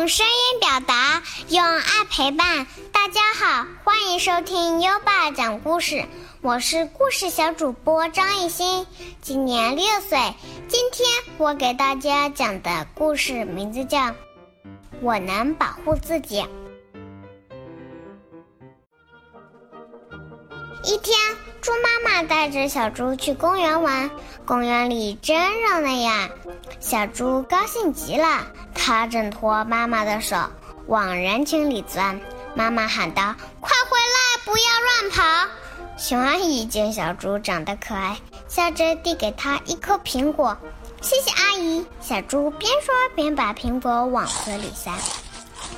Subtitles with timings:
[0.00, 2.66] 用声音表达，用爱陪伴。
[2.90, 6.06] 大家好，欢迎收听优爸讲故事，
[6.40, 8.86] 我是故事小主播张艺兴，
[9.20, 10.18] 今年六岁。
[10.68, 11.06] 今天
[11.36, 13.98] 我给大家讲的故事名字叫
[15.02, 16.40] 《我能保护自己》。
[20.82, 21.14] 一天，
[21.60, 24.10] 猪妈妈带着小猪去公园玩，
[24.46, 26.28] 公园里真热闹呀！
[26.80, 30.36] 小猪高兴极了，它挣脱妈妈的手，
[30.86, 32.18] 往人群里钻。
[32.54, 35.52] 妈妈喊道：“快回来，不要乱跑！”
[35.98, 38.16] 熊阿姨见小猪长得可爱，
[38.48, 40.56] 笑着递给他一颗苹果
[41.02, 44.90] ：“谢谢阿姨。”小猪边说边把苹果往嘴里塞。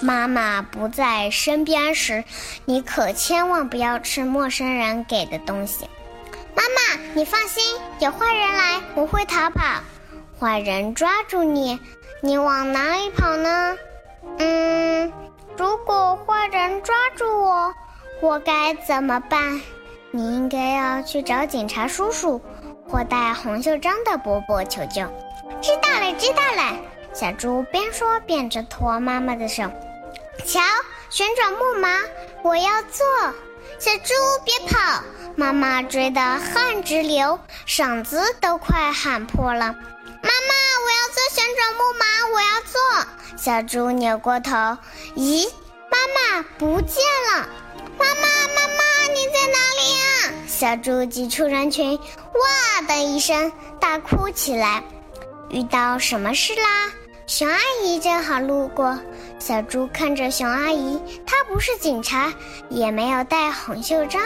[0.02, 2.24] 妈妈不在身边时，
[2.64, 5.88] 你可千万不要吃陌生人给的东西。
[6.56, 7.62] 妈妈，你放心，
[8.00, 9.80] 有坏人来，我会逃跑。
[10.40, 11.78] 坏人抓住你，
[12.20, 13.78] 你往哪里跑呢？
[14.38, 15.12] 嗯，
[15.56, 17.72] 如果坏人抓住我，
[18.20, 19.60] 我该怎么办？
[20.10, 22.40] 你应该要去找警察叔叔
[22.88, 25.02] 或带红袖章的伯伯求救。
[25.60, 26.76] 知道了，知道了。
[27.14, 29.70] 小猪边说边着拖妈妈的手。
[30.46, 30.60] 瞧，
[31.10, 32.00] 旋转木马，
[32.42, 33.04] 我要坐。
[33.78, 35.02] 小猪别跑！
[35.34, 39.66] 妈妈追得汗直流，嗓子都快喊破了。
[39.66, 40.52] 妈妈，
[40.84, 43.06] 我要坐旋转木马，我要坐。
[43.36, 44.50] 小猪扭过头，
[45.16, 45.48] 咦，
[45.90, 47.02] 妈妈不见
[47.32, 47.48] 了！
[47.98, 48.22] 妈妈，
[48.54, 50.32] 妈妈，你在哪里呀？
[50.46, 54.84] 小猪挤出人群，哇的一声大哭起来。
[55.50, 56.92] 遇到什么事啦？
[57.26, 58.98] 熊阿姨正好路过，
[59.38, 62.32] 小猪看着熊阿姨，她不是警察，
[62.68, 64.20] 也没有戴红袖章。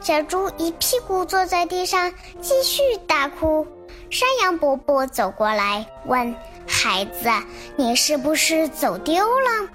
[0.00, 3.66] 小猪一屁股坐在地上，继续大哭。
[4.10, 6.34] 山羊伯伯走过来问
[6.66, 7.30] ：“孩子，
[7.76, 9.68] 你是不是走丢了？”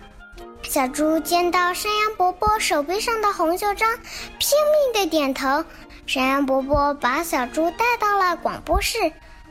[0.64, 3.97] 小猪见到山羊伯伯手臂上的红袖章，
[4.38, 4.50] 拼
[4.94, 5.64] 命的点头。
[6.06, 9.00] 山羊伯伯把小猪带到了广播室，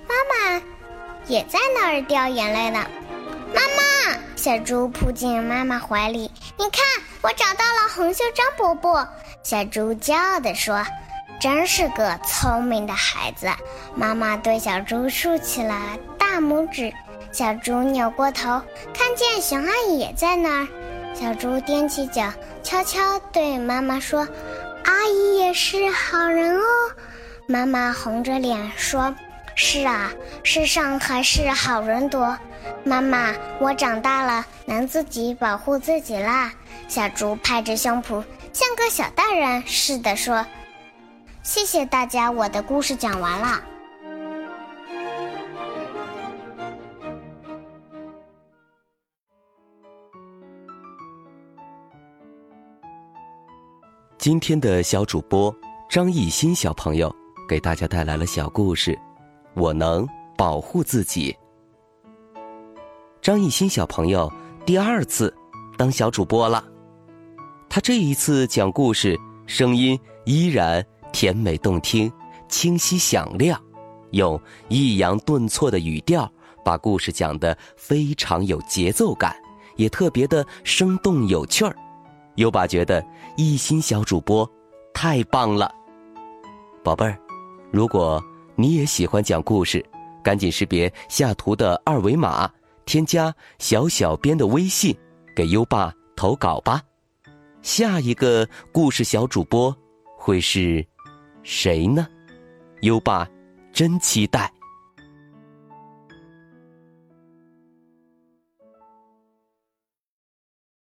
[0.07, 0.15] 妈
[0.59, 0.63] 妈
[1.27, 2.87] 也在那儿掉眼泪呢。
[3.57, 6.31] 妈妈，小猪扑进妈妈怀里。
[6.59, 6.85] 你看，
[7.23, 9.09] 我找到了红袖章伯伯。
[9.43, 10.85] 小猪骄傲地说
[11.41, 13.49] ：“真是个聪明的孩子。”
[13.97, 15.75] 妈妈对小猪竖起了
[16.19, 16.93] 大拇指。
[17.33, 18.61] 小猪扭过头，
[18.93, 20.69] 看见熊阿姨也在那儿。
[21.15, 22.31] 小猪踮起脚，
[22.63, 24.29] 悄悄对妈妈说
[24.85, 26.63] ：“阿姨也是好人哦。”
[27.49, 29.15] 妈妈红着脸说。
[29.59, 30.13] 是啊，
[30.45, 32.37] 世上还是好人多。
[32.85, 36.53] 妈妈，我长大了，能自己保护自己啦。
[36.89, 38.23] 小猪拍着胸脯，
[38.53, 40.47] 像个小大人似的说
[41.43, 43.61] ：“谢谢大家，我的故事讲完了。”
[54.19, 55.55] 今天的小主播
[55.89, 57.15] 张艺兴小朋友
[57.49, 58.99] 给大家带来了小故事。
[59.55, 60.07] 我能
[60.37, 61.37] 保护自己。
[63.27, 64.33] 张艺兴小朋友
[64.65, 65.35] 第二次
[65.77, 66.63] 当小主播了，
[67.69, 72.09] 他这一次讲故事声音依然甜美动听、
[72.49, 73.61] 清晰响亮，
[74.13, 76.33] 用抑扬顿挫的语调
[76.65, 79.35] 把故事讲得非常有节奏感，
[79.75, 81.75] 也特别的生动有趣儿。
[82.37, 83.05] 优爸觉得
[83.37, 84.49] 艺兴小主播
[84.95, 85.69] 太棒了，
[86.85, 87.19] 宝贝儿，
[87.73, 88.23] 如果。
[88.55, 89.85] 你也喜欢讲故事，
[90.23, 92.49] 赶紧识别下图的二维码，
[92.87, 94.97] 添加小小编的微信，
[95.35, 96.81] 给优爸投稿吧。
[97.61, 99.77] 下一个故事小主播
[100.17, 100.87] 会是
[101.43, 102.07] 谁呢？
[102.83, 103.29] 优爸
[103.73, 104.51] 真期待。